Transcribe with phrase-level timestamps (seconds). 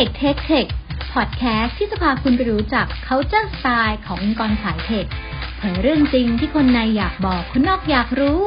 [0.00, 0.68] Tech Tech Tech
[1.14, 5.06] พอดแคสต์ที่จะพาคุณไปรู้จัก culture style ขององค์กรสายเทค
[5.58, 8.42] เผยเรื่องจริงที่คนในอยากบอกคนนอกอยากรู้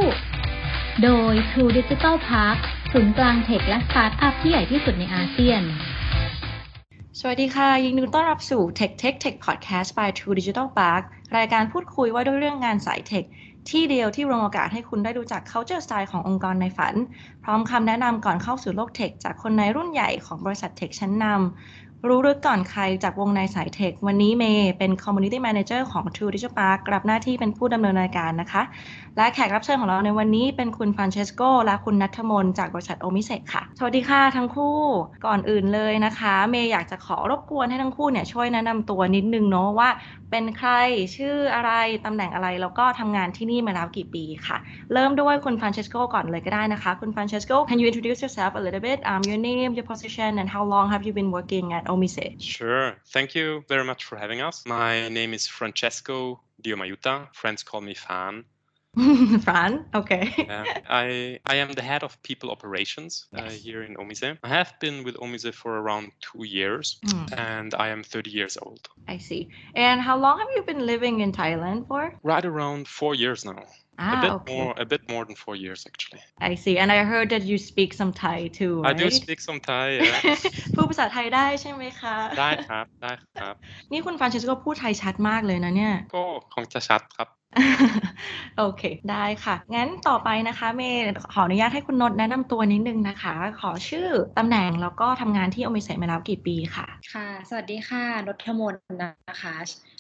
[1.04, 2.58] โดย True Digital Park
[2.92, 5.62] ศูนย์กลางเทคและสตาร์ทอัพที่ใหญ่ที่สุดในอาเซียน
[7.20, 11.04] สวัสดีค่ะ ยินดีต้อนรับสู่ Tech Tech Tech Podcast by True Digital Park
[11.38, 13.24] รายการพูดคุยว่าด้วยเรื่องงานสายเทค
[13.68, 16.96] ที่เดียวที่รวมโอกาสให้คุณได้รู้จัก culture style ขององค์กรในฝัน
[17.44, 28.62] พร้อมคำแนะนำก่อนเข้าสู่โลกเทคจากคนในรุ่นใหญ่ของบริษัทเทคชั้นนำ รู้ลึกก่อนใครจากวงในสายเทค วันนี้เมย์เป็น Community Manager ของ True Digital Park รับหน้าที่เป็นผู้ดำเนินรายการนะคะ
[29.18, 34.78] และแขกรับเชิญของเราในวันนี้เป็นคุณฟรานเชสโกและคุณนัทมนจากบริษัท Omise ค่ะ สวัสดีค่ะทั้งคู่
[35.26, 39.90] ก่อนอื่นเลยนะคะ เมย์อยากจะขอรบกวนให้ทั้งคู่เนี่ยช่วยแนะนำตัวนิดนึงเนาะว่า
[40.32, 40.72] เป็นใคร
[41.16, 41.72] ชื่ออะไร
[42.06, 44.58] ตำแหน่งอะไรแล้วก็ทำงานที่นี่มาแล้วกี่ปีค่ะ
[44.94, 50.64] เริ่มด้วยคุณฟรานเชสโกก่อนเลยก็ได้นะคะคุณฟรานเชสโก can you introduce yourself a little bit um your name your position and how
[50.74, 52.96] long have you been working at Omise Sure.
[53.08, 54.64] Thank you very much for having us.
[54.66, 57.34] My name is Francesco Diomayuta.
[57.34, 58.46] Friends call me Fan.
[59.47, 60.25] Fran okay
[60.57, 60.65] Uh,
[61.03, 61.07] I
[61.53, 63.63] I am the head of people operations uh, Yes.
[63.67, 64.29] here in Omise.
[64.49, 67.27] I have been with Omise for around two years, Mm.
[67.55, 68.83] and I am 30 years old.
[69.15, 69.43] I see
[69.87, 73.63] and how long have you been living in Thailand for Right around four years now.
[73.99, 76.23] a ah bit okay more, a bit more than four years actually.
[76.51, 79.19] I see and I heard that you speak some Thai too I do right?
[79.23, 79.87] speak some Thai.
[80.09, 80.21] Yeah.
[80.77, 83.55] พูดภาษาไทยได้ใช่ไหมคะ ได้ครับได้ครับ
[83.93, 86.23] นี่คุณฟรานเชสโกพูดไทยชัดมากเลยนะเนี่ย ก็
[86.55, 87.29] คงจะชัดครับ
[88.58, 99.56] โอเค ได้ค่ะ งั้นต่อไปนะคะ เมย์ขออนุญาตให้คุณนนท์แนะนำตัวนิดนึงนะคะ ขอชื่อตำแหน่งแล้วก็ทำงานที่โอมิเซมาแล้วกี่ปีค่ะ ค่ะ สวัสดีค่ะนทมนนะคะ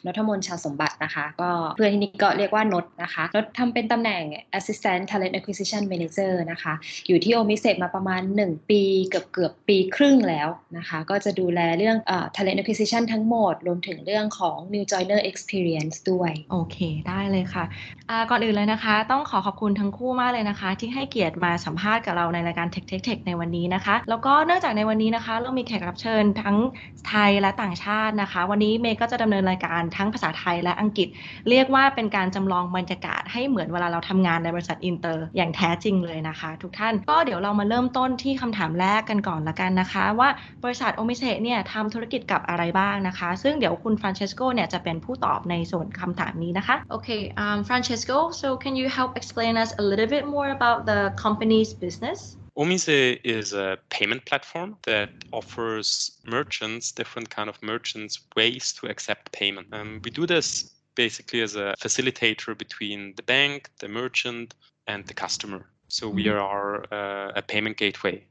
[0.05, 4.23] นทมนชาสมบัตินะคะ ก็เพื่อนที่นี่ก็เรียกว่านทนะคะนททำเป็นตำแหน่ง
[4.59, 6.73] Assistant Talent Acquisition Manager นะคะ
[7.07, 10.47] อยู่ที่โอมิเซมาประมาณ 1 ปีเกือบเกือบปีครึ่งแล้ว
[10.77, 17.65] นะคะ ก็จะดูแลเรื่องเอ่อ Talent Acquisition ทั้งหมด รวมถึงเรื่องของ New Joiner Experience ด้วย โอเค ได้เลยค่ะ
[18.09, 26.57] อ่าก่อนอื่นเลยนะคะ ต้องขอขอบคุณทั้งคู่มากเลยนะคะ ที่ให้เกียรติมาสัมภาษณ์กับเราในรายการ Tech Tech Tech ในวันนี้นะคะ แล้วก็เนื่องจากในวันนี้นะคะ เรามีแขกรับเชิญทั้ง
[27.09, 31.07] ไทยและต่างชาตินะคะ วันนี้เมย์ก็จะดำเนินรายการทั้งภาษาไทยและอังกฤษ
[31.49, 40.29] เรียกว่าเป็นการจำลองบรรยากาศให้เหมือนเวลาเราทำงานในบริษัทอินเตอร์อย่างแท้จริงเลยนะคะ ทุกท่านก็เดี๋ยวเรามาเริ่มต้นที่คำถามแรกกันก่อนละกันนะคะ ว่า
[40.63, 50.25] บริษัท Omise เนี่ยทำธุรกิจกับอะไรบ้างนะคะ ซึ่งเดี๋ยวคุณฟรานเชสโกเนี่ยจะเป็นผู้ตอบในส่วนคำถามนี้นะคะโอเค Okay um Francesco so can you help explain us a little bit
[50.25, 57.47] more about the company's business Omise is a payment platform that offers merchants, different kind
[57.47, 59.67] of merchants, ways to accept payment.
[59.71, 64.55] Um, we do this basically as a facilitator between the bank, the merchant,
[64.87, 65.69] and the customer.
[65.87, 66.41] So we Mhm.
[66.41, 68.25] are uh, a payment gateway.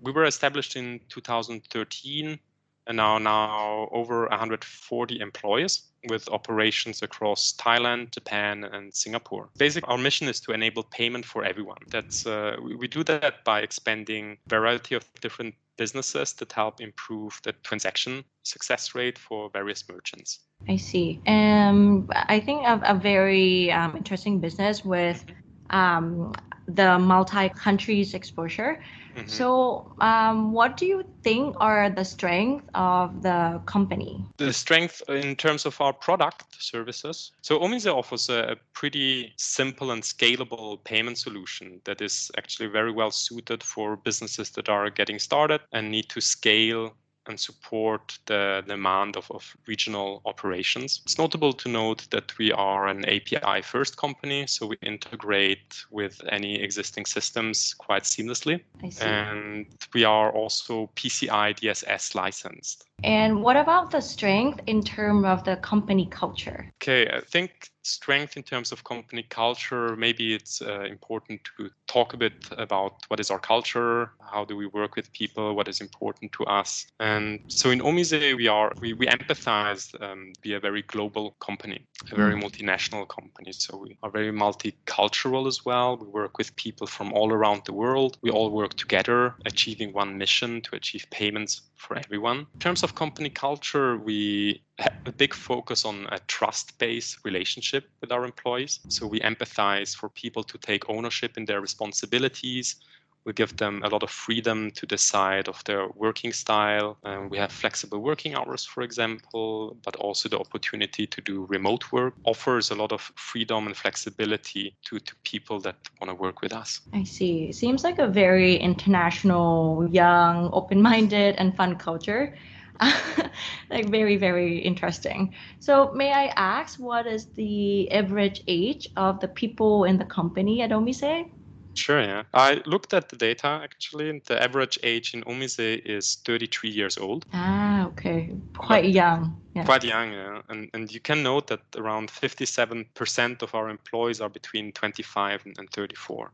[0.00, 2.38] We were established in 2013
[2.86, 9.50] and are now over 140 employees with operations across Thailand, Japan, and Singapore.
[9.56, 11.78] Basically, our mission is to enable payment for everyone.
[11.90, 17.40] That's uh, we, we do that by expanding variety of different businesses that help improve
[17.44, 20.40] the transaction success rate for various merchants.
[20.68, 21.20] I see.
[21.26, 25.24] Um, I think a, a very um, interesting business with
[25.70, 26.32] um,
[26.68, 28.82] the multi countries exposure.
[29.16, 29.28] Mhm.
[29.28, 34.24] So, um, what do you think are the strengths of the company?
[34.38, 37.32] the strength in terms of our product services.
[37.42, 42.90] So Omise offers a, a pretty simple and scalable payment solution that is actually very
[42.90, 46.96] well suited for businesses that are getting started and need to scale
[47.26, 51.00] and support the demand of, of regional operations.
[51.04, 56.20] It's notable to note that we are an API first company, so we integrate with
[56.28, 58.60] any existing systems quite seamlessly.
[58.82, 59.04] I see.
[59.04, 62.86] And we are also PCI DSS licensed.
[63.04, 66.70] And what about the strength in terms of the company culture?
[66.82, 72.14] Okay, I think strength in terms of company culture, maybe it's uh, important to talk
[72.14, 75.80] a bit about what is our culture, how do we work with people, what is
[75.80, 76.86] important to us.
[77.00, 81.86] And so in Omise, we are we, we empathize um, are a very global company,
[82.10, 83.52] a very multinational company.
[83.52, 85.96] So we are very multicultural as well.
[85.96, 88.18] We work with people from all around the world.
[88.22, 92.46] We all work together, achieving one mission to achieve payments for everyone.
[92.54, 97.90] In terms of company culture, we have a big focus on a trust based relationship
[98.00, 98.80] with our employees.
[98.88, 102.76] So we empathize for people to take ownership in their responsibilities.
[103.24, 106.98] We give them a lot of freedom to decide of their working style.
[107.04, 111.92] Um, we have flexible working hours, for example, but also the opportunity to do remote
[111.92, 116.42] work offers a lot of freedom and flexibility to, to people that want to work
[116.42, 116.80] with us.
[116.92, 117.52] I see.
[117.52, 122.34] Seems like a very international, young, open minded, and fun culture.
[123.70, 125.34] like very very interesting.
[125.60, 130.62] So may I ask what is the average age of the people in the company
[130.62, 131.30] at Omise?
[131.74, 132.22] Sure, yeah.
[132.34, 136.98] I looked at the data actually, and the average age in Omise is 33 years
[136.98, 137.24] old.
[137.32, 138.30] Ah, okay.
[138.56, 139.40] Quite young.
[139.54, 139.64] Yeah.
[139.64, 140.42] Quite young, yeah.
[140.48, 145.70] And, and you can note that around 57% of our employees are between 25 and
[145.70, 146.30] 34.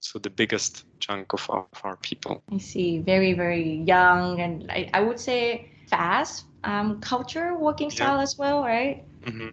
[0.00, 2.42] So the biggest chunk of our, of our people.
[2.50, 2.98] I see.
[2.98, 8.22] Very, very young and I, I would say fast um, culture, working style Yeah.
[8.22, 9.04] as well, right?
[9.24, 9.48] hmm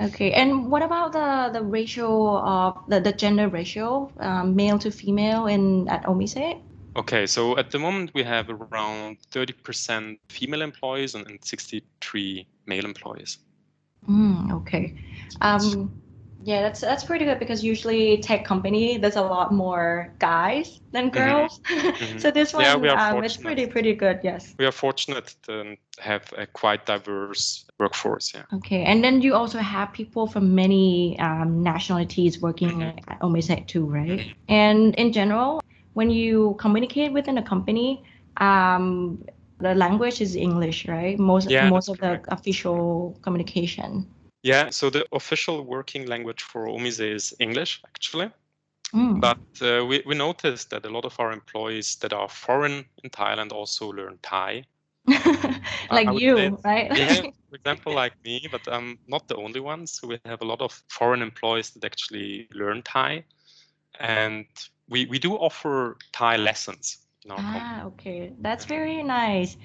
[0.00, 4.90] Okay, and what about the the ratio of the, the gender ratio, um, male to
[4.90, 6.60] female in at Omise?
[6.96, 12.84] Okay, so at the moment we have around 30% female employees and, and 63 male
[12.84, 13.38] employees.
[14.08, 14.94] Mm, okay.
[15.40, 15.90] Um,
[16.44, 21.08] yeah, that's that's pretty good because usually tech company there's a lot more guys than
[21.10, 21.58] girls.
[22.18, 24.20] so this one Yeah, um, it's pretty pretty good.
[24.22, 24.54] Yes.
[24.58, 28.34] We are fortunate to have a quite diverse workforce.
[28.34, 28.44] Yeah.
[28.52, 33.86] Okay, and then you also have people from many um, nationalities working at Omise too,
[33.86, 34.20] right?
[34.48, 35.60] And in general,
[35.94, 38.04] when you communicate within a company,
[38.36, 39.24] um,
[39.60, 41.18] the language is English, right?
[41.18, 44.06] Most Yeah, most of the official communication.
[44.44, 48.30] Yeah, so the official working language for Omise is English, actually.
[48.94, 49.20] Mm.
[49.20, 53.10] But uh, we, we noticed that a lot of our employees that are foreign in
[53.10, 54.64] Thailand also learn Thai.
[55.90, 56.90] like you, say- right?
[56.94, 59.86] Yeah, for example, like me, but I'm not the only one.
[59.86, 63.24] So we have a lot of foreign employees that actually learn Thai.
[63.98, 64.46] And
[64.88, 67.80] we, we do offer Thai lessons in our company.
[67.80, 68.32] Ah, okay.
[68.40, 69.56] That's very nice.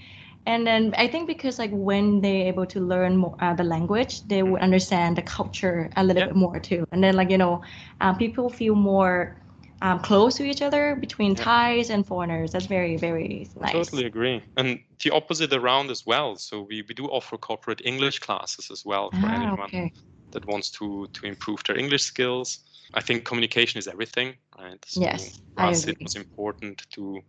[0.50, 4.24] And then I think because like when they're able to learn more, uh, the language,
[4.24, 6.28] they would understand the culture a little Yeah.
[6.30, 6.84] bit more too.
[6.92, 7.62] And then like you know,
[8.02, 9.38] um, people feel more
[9.84, 11.44] um, close to each other between Yeah.
[11.44, 12.52] Thais and foreigners.
[12.52, 13.74] That's very very I nice.
[13.74, 14.42] Totally agree.
[14.58, 16.36] And the opposite around as well.
[16.38, 19.94] So we, we do offer corporate English classes as well for Ah, anyone okay.
[20.32, 22.58] that wants to to improve their English skills.
[22.96, 24.84] I think communication is everything, right?
[24.88, 27.22] So Yes, I us it was important to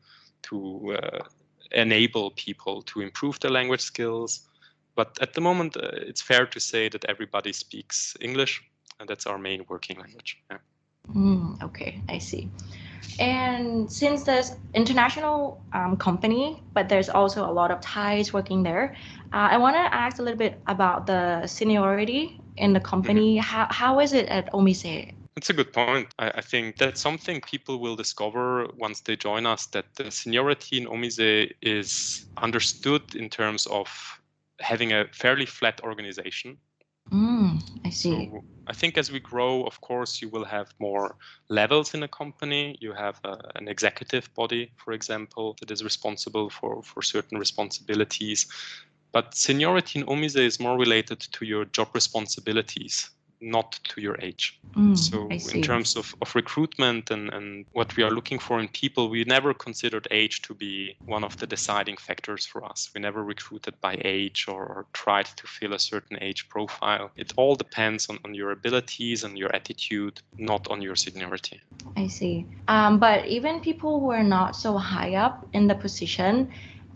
[0.48, 1.18] to uh,
[1.72, 4.48] enable people to improve their language skills.
[4.94, 8.62] But at the moment, uh, it's fair to say that everybody speaks English,
[8.98, 10.42] and that's our main working language.
[10.50, 10.58] Yeah.
[11.14, 12.50] Mm, okay, I see.
[13.18, 18.96] And since there's international um, company, but there's also a lot of Thais working there,
[19.32, 23.38] uh, I want to ask a little bit about the seniority in the company.
[23.38, 25.14] How, how is it at Omise?
[25.34, 26.08] That's a good point.
[26.18, 30.78] I, I think that's something people will discover once they join us that the seniority
[30.78, 33.88] in Omise is understood in terms of
[34.60, 36.58] having a fairly flat organization.
[37.10, 38.10] Mm, I see.
[38.10, 41.16] So I think as we grow, of course, you will have more
[41.48, 42.76] levels in a company.
[42.80, 48.46] You have uh, an executive body, for example, that is responsible for, for certain responsibilities.
[49.12, 54.60] But seniority in Omise is more related to your job responsibilities, not to your age.
[54.76, 58.68] Mm, So in terms of, of recruitment and, and what we are looking for in
[58.68, 62.90] people, we never considered age to be one of the deciding factors for us.
[62.94, 67.10] We never recruited by age or, or tried to fill a certain age profile.
[67.16, 71.60] It all depends on, on your abilities and your attitude, not on your seniority.
[71.96, 72.46] I see.
[72.68, 76.52] Um, but even people who are not so high up in the position,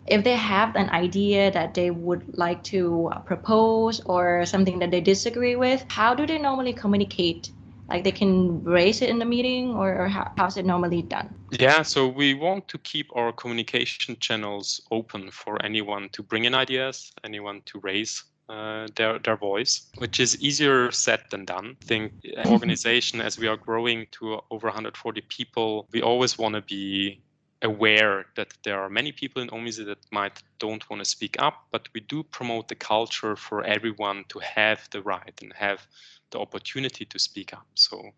[0.07, 5.01] if they have an idea that they would like to propose or something that they
[5.01, 7.51] disagree with, how do they normally communicate?
[7.89, 11.35] Like they can raise it in the meeting, or, or how, how's it normally done?
[11.51, 16.55] Yeah, so we want to keep our communication channels open for anyone to bring in
[16.55, 21.77] ideas, anyone to raise uh, their their voice, which is easier said than done.
[21.83, 26.55] I think an organization as we are growing to over 140 people, we always want
[26.55, 27.23] to be
[27.63, 31.67] aware that there are many people in Omise that might don't want to speak up,
[31.73, 35.87] but we do promote the culture for everyone to have the right and have
[36.31, 37.67] the opportunity to speak up.
[37.75, 38.11] So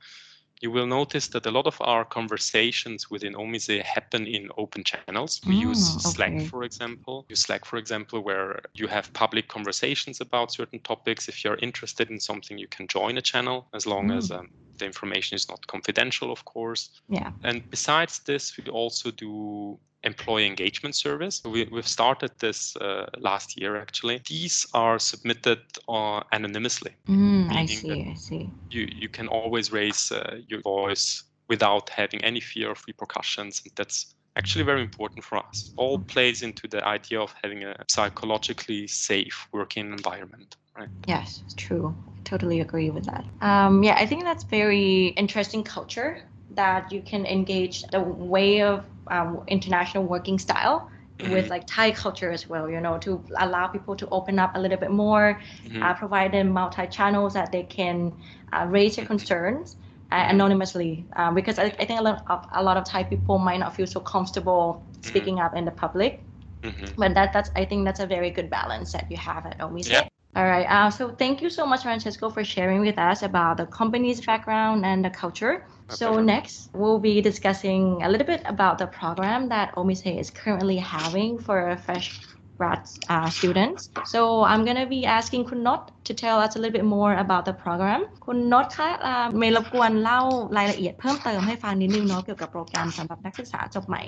[0.61, 5.43] you will notice that a lot of our conversations within Omise happen in open channels.
[5.47, 7.27] We use Mm, Slack, for example.
[7.29, 11.29] Use Slack, for example, where you have public conversations about certain topics.
[11.29, 14.33] If you're interested in something, you can join a channel as long as Mm.
[14.33, 14.49] um,
[14.79, 16.91] the information is not confidential, of course.
[17.09, 17.33] Yeah.
[17.43, 21.43] And besides this, we also do employee engagement service.
[21.45, 24.21] We, we've started this uh, last year, actually.
[24.29, 28.07] These are submitted uh, anonymously Mm, I see.
[28.11, 28.51] I see.
[28.71, 33.73] you you can always raise uh, your voice without having any fear of repercussions and
[33.77, 38.87] that's actually very important for us all plays into the idea of having a psychologically
[38.87, 41.95] safe working environment right Yes, it's true.
[42.09, 43.25] I totally agree with that.
[43.41, 46.19] Um, yeah, I think that's very interesting culture
[46.51, 50.89] that you can engage the way of um, international working style
[51.21, 51.31] Mhm.
[51.31, 54.61] with like Thai culture as well, you know, to allow people to open up a
[54.61, 55.83] little bit more, Mhm.
[55.83, 58.13] uh, provide them multi channels that they can
[58.53, 59.77] uh, raise their concerns
[60.11, 61.05] anonymously.
[61.17, 63.75] Um, because I, I think a lot, of, a lot of Thai people might not
[63.75, 66.23] feel so comfortable speaking up in the public.
[66.63, 66.95] Mhm.
[66.97, 69.91] But that, that's I think that's a very good balance that you have at Omise.
[69.91, 70.09] Yeah.
[70.35, 70.67] All right.
[70.67, 74.85] Uh, so thank you so much, Francesco, for sharing with us about the company's background
[74.85, 75.65] and the culture.
[75.89, 76.25] My so pleasure.
[76.25, 81.39] next, we'll be discussing a little bit about the program that Omise is currently having
[81.39, 82.21] for a fresh
[82.59, 82.81] grad
[83.15, 83.81] uh, students.
[84.13, 84.21] So
[84.51, 87.55] I'm gonna be asking Kun Not to tell us a little bit more about the
[87.65, 88.01] program.
[88.27, 90.21] คุณน็อตคะอ่าเมย์รบกวนเล่า
[90.57, 94.03] รายละเอียดเพิ่มเติมให้ฟังนิดนึงเนาะเกี่ยวกับโปรแกรมสำหรับนักศึกษาจบใหม่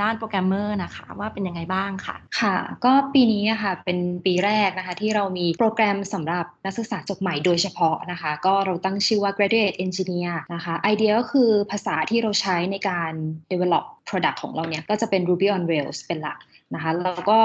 [0.00, 13.12] ด้านโปรแกรมเมอร์นะคะ ว่าเป็นยังไงบ้างค่ะ ค่ะ ก็ปีนี้อะค่ะเป็นปีแรกนะคะ ที่เรามีโปรแกรมสำหรับนักศึกษาจบใหม่โดยเฉพาะนะคะ ก็เราตั้งชื่อว่า graduate engineer นะคะไอเดียก็คือภาษาที่เราใช้ในการ
[13.50, 16.38] develop product ของเราเนี่ยก็จะเป็น Ruby on Rails เป็นหลัก
[16.74, 17.40] นะคะแล้วก็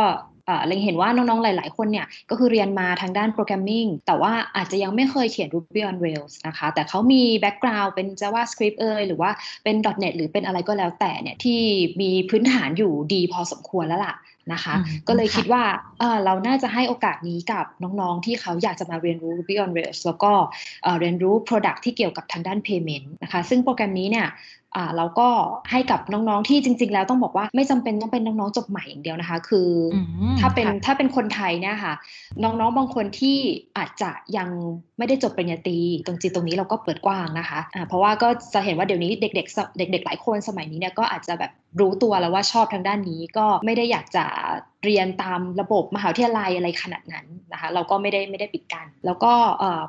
[0.45, 9.29] เอ่อเล็งเห็นว่าน้องๆ หลาย ๆ คนเนี่ยก็คือเรียนมาทางด้าน programming แต่ว่าอาจจะยังไม่เคยเขียน Ruby on Rails นะคะ แต่เขามีแบ็กกราว n ์เป็น JavaScript เอยหรือว่า
[9.63, 11.59] เป็น .NET หรือเป็นอะไรก็แล้วแต่เนี่ยที่
[12.01, 14.15] มีพื้นฐานอยู่ดีพอสมควรแล้วล่ะ
[14.53, 15.63] นะคะอืมก็เลยค่ะคิดว่า
[16.00, 20.31] เอ่อเราน่าจะให้โอกาสนี้กับน้องๆ ที่เขาอยากจะมาเรียนรู้ Ruby on Rails แล้วก็
[20.83, 24.27] เอ่อเรียนรู้ Product ที่เกี่ยวกับทางด้าน Payment นะคะ ซึ่งโปรแกรมนี้เนี่ย
[24.75, 25.30] อ่าเราก็
[25.72, 30.00] ให้กับน้องๆที่จริง ๆ แล้วต้องบอกว่าไม่จำเป็นต้องเป็นน้องๆจบใหม่อย่างเดียวนะคะ คืออื
[30.32, 31.94] มถ้าเป็นค่ะถ้าเป็นคนไทยเนี่ยค่ะ
[32.44, 33.38] น้องๆบางคนที่
[33.77, 34.50] อาจจะยัง
[34.98, 44.25] ไม่ได้จบปริญญาตรีตรงจีตรงนี้เราก็เปิดกว้างนะคะอ่าเพราะว่าก็จะเห็นว่าเดี๋ยวนี้เด็กๆสเด็ก ๆ หลายคนสมัยนี้เนี่ยก็อาจจะแบบรู้ตัวแล้วว่าชอบทางด้านนี้ก็ไม่ได้อยากจะ
[44.83, 49.33] เรียนตามระบบมหาวิทยาลัยอะไรขนาดนั้นนะคะเราก็ไม่ได้ไม่ได้ปิดกัน แล้วก็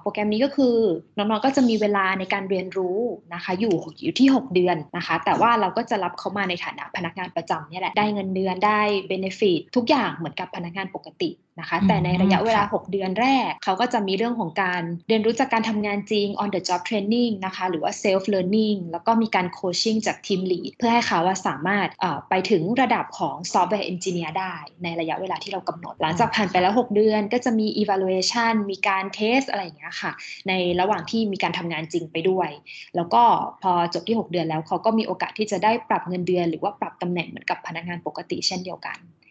[0.00, 0.74] โปรแกรมนี้ก็คือ
[1.16, 2.98] น้องๆก็จะมีเวลาในการเรียนรู้
[3.34, 11.30] นะคะอยู่อยู่ที่ 6 เดือนนะคะ แต่ว่าเราก็จะรับเขามาในฐานะพนักงานประจำเนี่ยแหละได้เงินเดือนได้เบนฟิตทุกอย่างเหมือนกับพนักงานปกติ
[11.60, 23.36] นะคะอืมแต่ในระยะเวลาค่ะ6เดือนแรก เขาก็จะมีเรื่องของการเรียนรู้จากการทำงานจริง on the job training นะคะ หรือว่า self learning แล้วก็มีการ coaching จากทีม lead เพื่อให้เขาว่าสามารถเอ่อไปถึงระดับของ
[23.52, 30.12] software engineer ได้ในระยะเวลาที่เรากำหนด หลังจากผ่านไปแล้ว 6 เดือนก็จะมี evaluation มีการ test อะไรอย่างเงี้ยค่ะ
[30.48, 32.50] ในระหว่างที่มีการทำงานจริงไปด้วย
[32.96, 33.22] แล้วก็
[33.62, 39.23] พอจบที่ 6 เดือนแล้วเขาก็มีโอกาสที่จะได้ปรับเงินเดือน หรือว่าปรับตำแหน่งเหมือนกับพนักงานปกติเช่นเดียวกันอืม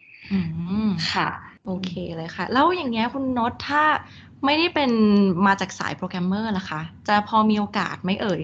[1.12, 1.28] ค่ะ
[1.66, 3.84] โอเคเลยค่ะ แล้วอย่างเงี้ยคุณน็อตถ้า
[4.44, 4.90] ไม่ได้เป็น
[5.46, 8.40] มาจากสายโปรแกรมเมอร์ล่ะคะ จะพอมีโอกาสไหมเอ่ย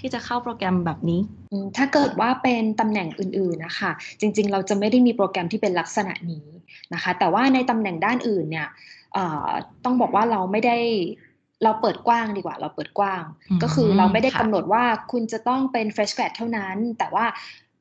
[0.00, 1.20] ที่จะเข้าโปรแกรมแบบนี้
[1.52, 6.46] อืมถ้าเกิดว่าเป็นตำแหน่งอื่นๆนะคะ จริงๆ เราจะไม่ได้มีโปรแกรมที่เป็นลักษณะนี้
[6.94, 8.68] นะคะ แต่ว่าในตำแหน่งด้านอื่นเนี่ย
[9.14, 9.48] เอ่อ
[9.84, 10.78] ต้องบอกว่าเราไม่ได้
[11.64, 17.24] เราเปิดกว้างดีกว่า เราเปิดกว้างอืมก็คือเราไม่ได้ค่ะกำหนดว่าคุณจะต้องเป็น fresh grad เท่านั้น แต่ว่า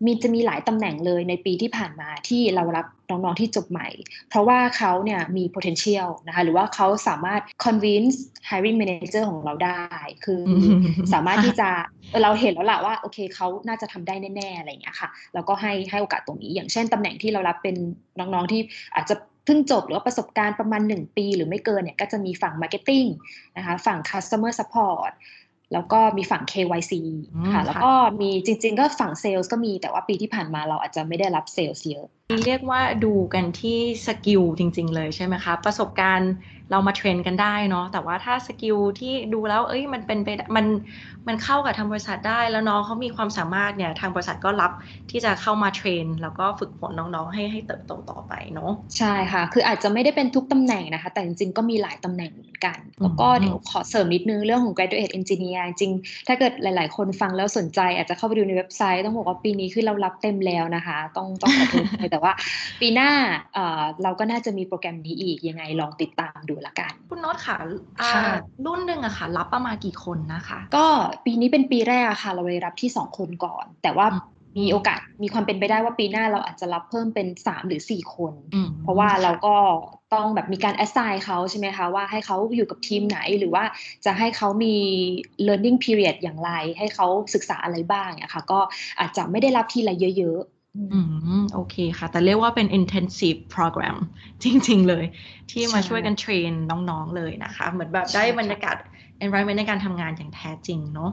[0.06, 3.88] มีจะมีหลายตำแหน่งเลยในปีที่ผ่านมาที่เรารับน้องๆที่จบใหม่
[4.30, 8.16] เพราะว่าเขาเนี่ยมี potential นะคะหรือว่าเขาสามารถ convince
[8.50, 9.84] hiring manager ของเราได้
[10.26, 10.82] คืออม
[11.14, 11.70] สามารถที่จะ
[12.12, 17.76] เออเราเห็นแล้วล่ะว่าโอเคเขาน่าจะทำได้แน่ๆอะไรอย่างเงี้ยค่ะแล้วก็ให้ให้โอกาสตรงนี้ อย่างเช่นตำแหน่งที่เรารับเป็น
[18.20, 18.62] น้องๆที่
[18.96, 23.08] อาจจะเพิ่งจบหรือว่าประสบการณ์ประมาณ 1 ปีหรือไม่เกินเนี่ยก็จะมีฝั่ง marketing
[23.58, 25.12] นะคะฝั่ง customer support
[25.74, 26.94] แล้วก็มีฝั่ง KYC
[27.36, 32.06] อืมค่ะค่ะ แล้วก็มีจริง ๆ ก็ฝั่ง sales ก็มีแต่ว่าปีที่ผ่านมาเราอาจจะไม่ได้รับ sales เยอะ
[32.46, 36.34] เรียกว่าดูกันที่ skill จริง ๆ เลยใช่ไหมคะ ประสบการณ์
[36.72, 40.66] เรามา train กันได้เนาะแต่ว่าถ้า skill ที่ดูแล้ว เอ้ยมันเป็นไปได้มัน
[41.28, 44.72] มันเข้ากับทางบริษัทได้แล้วน้องเขามีความสามารถเนี่ยทางบริษัทก็รับ
[45.12, 62.32] ที่จะเข้ามา train แล้วก็ฝึกฝนน้องๆ ให้ให้เติบโตต่อไปเนาะใช่ค่ะ คืออาจจะไม่ได้เป็นทุกตำแหน่งนะคะ แต่จริงๆก็มีหลายตำแหน่งเหมือนกัน แล้วก็อืมเดี๋ยวขอเสริมนิดนึงเรื่องของ graduate engineer จริงๆถ้าเกิดหลาย ๆ คนฟังแล้วสนใจ อาจจะเข้าไปดูในเว็บไซต์ต้องบอกว่าปีนี้คือเรารับเต็มแล้วนะคะ ต้องต้องขอโทษด้วยแต่ว่า
[62.82, 63.10] ปีหน้า
[63.54, 67.58] เอ่อเราก็น่าจะมีโปรแกรมนี้อีกยังไงลองติดตามดูละกัน คุณโน็อตค่ะ
[68.02, 68.24] อ่าค่ะ
[68.66, 70.86] รุ่นหนึ่งอะค่ะ รับประมาณกี่คนนะคะ ก็
[71.26, 74.22] ปีนี้เป็นปีแรกอะค่ะ เราเลยรับที่ 2 คนก่อน แต่ว่าอืม
[74.58, 79.56] มีโอกาสมีความเป็นไปได้ว่าปีหน้าเราอาจจะรับเพิ่มเป็น 3 หรือ 4 คนอืมเพราะว่าเราก็
[80.14, 83.64] ต้องแบบมีการ assign เขาใช่ไหมคะ ว่าให้เขาอยู่กับทีมไหนหรือว่า
[84.06, 84.76] จะให้เขามี
[85.48, 88.60] learning period อย่างไร ให้เขาศึกษาอะไรบ้างอะค่ะ ก็
[89.00, 93.98] อาจจะไม่ได้รับทีละเยอะๆ อืมอืมโอเคค่ะ แต่เรียกว่าเป็น intensive program
[94.44, 95.06] จริง ๆ เลย
[95.52, 98.76] ที่มาใช่ช่วยกัน train น้อง ๆ เลยนะคะ เหมือนแบบได้ใช่ค่ะบรรยากาศ
[99.26, 101.12] environment ในการทำงานอย่างแท้จริงเนาะ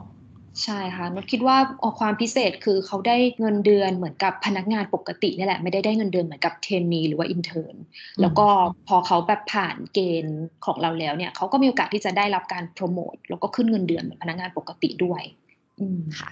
[0.63, 7.75] ใช่ค่ะน็อตคิดว่าเอาความพิเศษคือเขาได้เงินเดือนเหมือนกับพนักงานปกตินี่แหละ ไม่ได้ได้เงินเดือนเหมือนกับ trainee หรือว่า intern
[8.21, 8.47] แล้วก็
[8.87, 15.21] พอเขาแบบผ่านเกณฑ์ของเราแล้วเนี่ยเขาก็มีโอกาสที่จะได้รับการโปรโมทแล้วก็ขึ้นเงินเดือนเหมือนพนักงานปกติด้วย
[15.79, 16.31] อืมค่ะ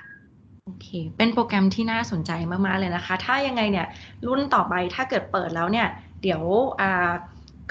[0.65, 2.31] โอเค เป็นโปรแกรมที่น่าสนใจ
[2.65, 3.87] มาก ๆ เลยนะคะ ถ้ายังไงเนี่ย
[4.27, 5.87] รุ่นต่อไปถ้าเกิดเปิดแล้วเนี่ย
[6.21, 6.41] เดี๋ยว
[6.81, 7.11] อ่า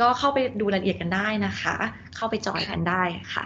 [0.00, 1.74] ก็เข้าไปดูรายละเอียดกันได้นะคะ
[2.16, 3.02] เข้าไปจอยกันได้
[3.34, 3.44] ค่ะ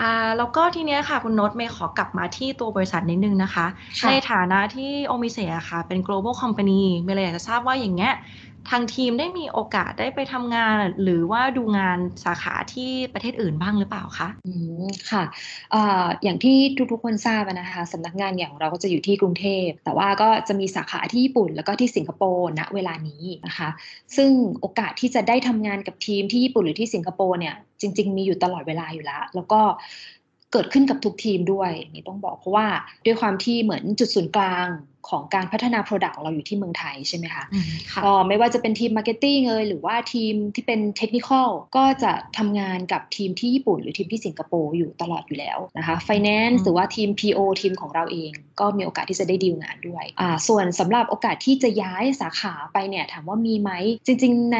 [0.00, 3.66] อ่าแล้วก็ทีเนี้ยค่ะ คุณโน้ตเมย์ขอกลับมาที่ตัวบริษัทนิดนึงนะคะ
[4.00, 8.12] ค่ะในฐานะที่โอมิเซะค่ะ เป็น global company เมย์เลยอยากจะทราบว่าอย่างเงี้ย
[8.70, 14.52] ทางทีมได้มีโอกาสได้ไปทำงาน หรือว่าดูงานสาขาที่ประเทศอื่นบ้างหรือเปล่าคะอื
[14.84, 15.24] มค่ะ
[15.74, 15.76] อ
[16.22, 16.56] อย่างที่
[16.92, 23.68] ทุกๆคนทราบนะคะสำนักงานใหญ่เราก็จะอยู่ที่กรุงเทพ แต่ว่าก็จะมีสาขาที่ญี่ปุ่น แล้วก็ที่สิงคโปร์ณเวลานี้นะคะ
[24.16, 29.60] ซึ่งโอกาสที่จะได้ทำงานกับทีมที่ญี่ปุ่นหรือที่สิงคโปร์เนี่ยจริง ๆ มีอยู่ตลอดเวลาอยู่แล้ว แล้วก็
[30.52, 32.66] เกิดขึ้นกับทุกทีมด้วยนี่ต้องบอกเพราะว่า
[33.06, 34.68] ด้วยความที่เหมือนจุดศูนย์กลาง
[35.10, 53.70] ของการพัฒนา Product ของเราอยู่ที่เมืองไทยใช่ไหมคะอืมค่ะก็ไม่ว่าจะเป็นทีม marketing เอยหรือว่าทีมที่เป็น technicalก็จะทำงานกับทีมที่ญี่ปุ่น หรือทีมที่สิงคโปร์อยู่ตลอดอยู่แล้วนะคะไฟแนนอืซ์มหรือว่าทีม PO ทีมของเราเอง ก็มีโอกาสที่จะได้ดีลงานด้วยอ่าส่วนสำหรับโอกาสที่จะย้ายสาขาไปเนี่ยถามว่ามีไหม
[54.06, 54.58] จริง ๆ ใน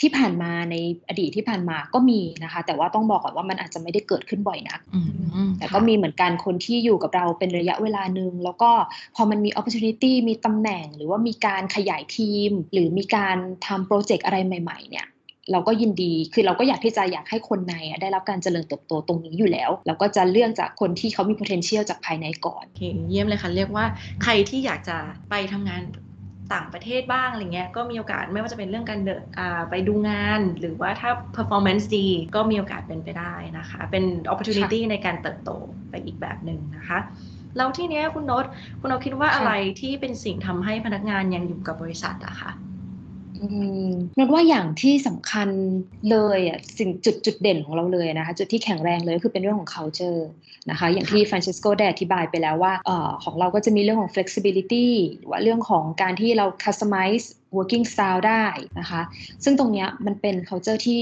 [0.00, 0.74] ที่ผ่านมาใน
[1.08, 5.00] อดีตที่ผ่านมาก็มีนะคะ แต่ว่าต้องบอกก่อนว่ามันอาจจะไม่ได้เกิดขึ้นบ่อยนักอื
[5.48, 8.70] มแต่ก็มีเหมือนกันคนที่อยู่กับเราเป็นระยะเวลาหนึ่งแล้วก็
[9.16, 13.36] พอมันมี opportunity มีตำแหน่ง หรือว่ามีการขยายทีม หรือมีการ
[13.66, 15.06] ทำโปรเจกต์อะไรใหม่ ๆ เนี่ย
[15.52, 23.84] เราก็ยินดี คือเราก็อยากที่จะอยากให้คนในอะได้รับการเจริญเติบโตตรงนี้อยู่แล้ว เราก็จะเลือกจากคนที่เขามี potential จากภายในก่อนโอเคเยี่ยมเลยค่ะ เรียกว่า
[24.22, 24.96] ใครที่อยากจะ
[25.30, 25.82] ไปทำงาน
[26.54, 35.50] ต่างประเทศบ้างอะไรเงี้ยก็มีโอกาสไม่ว่าจะเป็นเรื่องการเดินอ่าไปดูงาน หรือว่าถ้า performance ดีก็มีโอกาสเป็นไปได้นะคะ เป็น opportunity ในการเติบโต
[35.90, 36.98] ไปอีกแบบหนึ่งนะคะ
[37.56, 38.44] แล้วที่เนี้ยคุณโน้ต
[38.80, 42.77] คุณโน้ตคิดว่าค่ะอะไรที่เป็นสิ่งทำให้พนักงานยังอยู่กับบริษัทอะคะอืม
[44.18, 45.48] นดว่าอย่างที่สำคัญ
[46.10, 50.20] เลยอะสิ่งจุดจุดเด่นของเราเลยนะคะจุดที่แข็งแรงเลยก็คือเป็นเรื่องของ culture
[50.70, 57.26] นะคะอย่างที่ฟรานซิสโกได้อธิบายไปแล้วว่าเอ่อของเราก็จะมีเรื่องของ flexibility หรือว่าเรื่องของการที่เรา customize
[57.56, 58.46] working style ได้
[58.78, 59.02] นะคะ
[59.44, 61.00] ซึ่งตรงเนี้ยมันเป็น culture ที่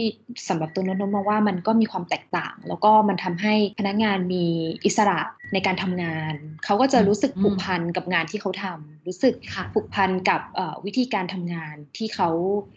[0.48, 4.44] สำหรับตัวนนท์มองว่ามันก็มีความแตกต่าง แล้วก็มันทำให้พนักงานมี
[4.86, 5.20] อิสระ
[5.52, 12.28] ในการทำงาน เขาก็จะรู้สึกผูกพันกับงานที่เขาทำรู้สึกค่ะผูกพันกับเอ่อวิธีการทำงานที่เขา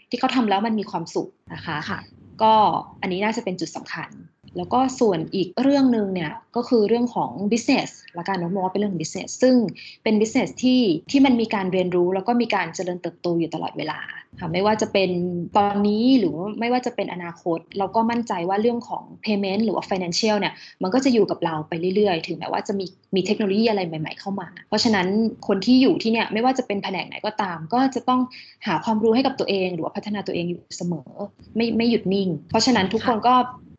[0.10, 2.00] ที่เขาทำแล้วมันมีความสุขนะคะค่ะ
[2.42, 2.54] ก็
[3.02, 4.10] อันนี้น่าจะเป็นจุดสำคัญ
[4.58, 9.56] แล้วก็ส่วนอีกเรื่องหนึ่งเนี่ยก็คือเรื่องของ business ละกันนอะมองว่าเป็นเรื่องของ business ซึ่ง
[10.04, 10.82] เป็น business ที่
[11.12, 14.00] ที่มันมีการเรียนรู้แล้วก็มีการเจริญเติบโตอยู่ตลอดเวลา
[14.40, 15.10] ค่ะไม่ว่าจะเป็น
[15.58, 25.08] ตอนนี้หรือว่าไม่ว่าจะเป็นอนาคต เราก็มั่นใจว่าเรื่องของ payment หรือว่า financial เนี่ยมันก็จะอยู่กับเราไปเรื่อยๆ ถึงแม้ว่าจะมีมีเทคโนโลยีอะไรใหม่ ๆ เข้ามา เพราะฉะนั้น
[25.48, 28.22] คนที่อยู่ที่เนี่ยไม่ว่าจะเป็นแผนกไหนก็ตาม ก็จะต้อง
[28.68, 31.12] หาความรู้ให้กับตัวเอง หรือว่าพัฒนาตัวเองอยู่เสมอ
[31.56, 33.36] ไม่ไม่หยุดนิ่ง เพราะฉะนั้นทุกคนก็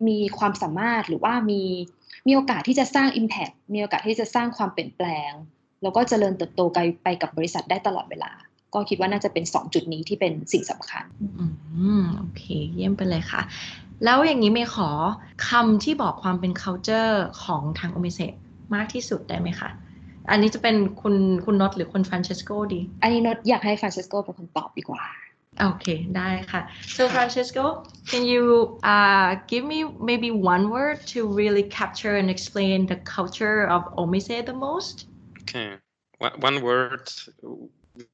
[0.08, 1.62] มีความสามารถหรือว่ามี
[2.26, 5.30] มีโอกาสที่จะสร้าง Impact มีโอกาสที่จะสร้างความเปลี่ยนแปลง
[5.82, 8.32] แล้วก็เจริญเติบโตไปไปกับบริษัทได้ตลอดเวลา
[8.74, 11.04] ก็คิดว่าน่าจะเป็น 2 จุดนี้ที่เป็นสิ่งสำคัญ
[11.38, 13.42] อืมโอเค เยี่ยมไปเลยค่ะ
[14.04, 14.90] แล้วอย่างนี้เมย์ขอ
[15.48, 18.20] คำที่บอกความเป็น culture ของทางโอเมเซ
[18.74, 19.70] มากที่สุดได้ไหมคะ
[20.30, 25.02] อันนี้จะเป็นคุณคุณน็อตหรือคุณฟรานเชสโกดี อันนี้นดอยากให้ฟรานซิสโกเป็นคนตอบดีกว่า
[25.60, 26.60] โอเคได้ค่ะ
[26.96, 27.64] so Francesco
[28.10, 28.44] can you
[28.92, 29.78] uh, give me
[30.08, 34.96] maybe one word to really capture and explain the culture of Omise the most
[35.50, 35.70] Okay.
[36.18, 37.10] One, one word.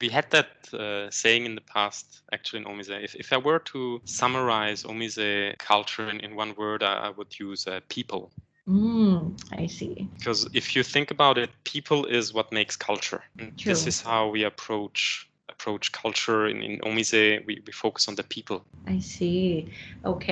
[0.01, 3.03] We had that uh, saying in the past, actually, in Omise.
[3.03, 7.39] If, if I were to summarize Omise culture in, in one word, I, I would
[7.39, 8.33] use uh, people.
[8.69, 13.23] mm, I see Because if you think about it, people is what makes culture.
[13.39, 17.47] And this is how we approach approach culture in, in Omise.
[17.47, 18.59] We, we focus on the people.
[18.95, 19.45] I see
[20.05, 20.27] โอเค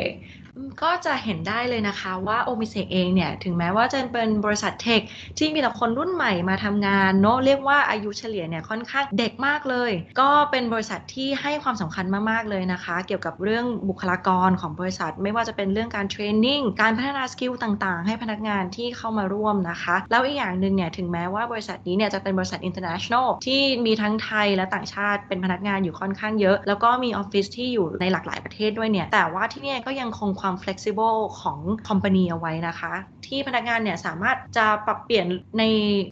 [0.56, 5.00] อืมก็จะเห็นได้เลยนะคะว่าโอมิเซเองเนี่ย ถึงแม้ว่าจะเป็นบริษัทเทค
[5.38, 31.58] ที่มีแต่คนรุ่นใหม่มาทำงานเนอะเรียกว่าอายุเฉลี่ยเนี่ยค่อนข้างเด็กมากเลย ก็เป็นบริษัทที่ให้ความสำคัญมากๆเลยนะคะ เกี่ยวกับเรื่องบุคลากรของบริษัท ไม่ว่าจะเป็นเรื่องการ training การพัฒนา skill ต่างๆ ให้พนักงานที่เข้ามาร่วมนะคะ แล้วอีกอย่างหนึ่งเนี่ยถึงแม้ว่าบริษัทนี้เนี่ยจะเป็นบริษัท international ที่มีทั้งไทยและต่างชาติเป็นพนักงานอยู่ค่อนข้างเยอะ แล้วก็มีออฟฟิศที่อยู่ในหลากหลายประเทศด้วยเนี่ยแต่ว่าที่นี่ก็ยังคงความ flexible ของ
[31.88, 32.92] company เอาไว้นะคะ
[33.26, 35.26] ที่พนักงานเนี่ยสามารถจะปรับเปลี่ยน
[35.58, 35.64] ใน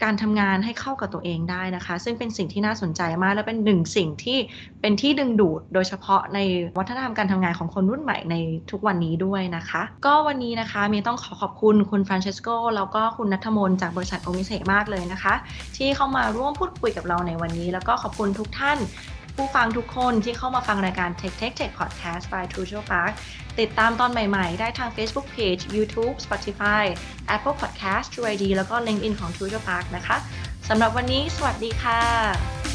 [0.03, 4.39] การทำงานให้เข้ากับตัวเองได้นะคะ ซึ่งเป็นสิ่งที่น่าสนใจมาก และเป็นหนึ่งสิ่งที่
[4.81, 6.39] เป็นที่ดึงดูดโดยเฉพาะใน
[6.79, 8.37] วัฒนธรรมการทำงานของคนรุ่นใหม่ใน
[8.71, 15.35] ทุกวันนี้ด้วยนะคะ ก็วันนี้นะคะมีต้องขอขอบคุณคุณฟรานเชสโกแล้วก็คุณนัทมนจากบริษัทโอมิเซมากเลยนะคะ
[15.77, 18.79] ที่เข้ามาร่วมพูดคุยกับเราในวันนี้ แล้วก็ขอบคุณทุกท่าน
[19.37, 23.13] ผู้ฟังทุกคนที่เข้ามาฟังรายการ Tech Tech Tech Podcast by t r u e Park
[23.61, 26.85] ติดตามตอนใหม่ ๆ ได้ทาง Facebook Page YouTube Spotify
[27.35, 30.17] Apple Podcast True ID แล้วก็ LinkedIn ของ t r u e Park นะคะ
[30.69, 32.72] สำหรับวันนี้สวัสดีค่ะ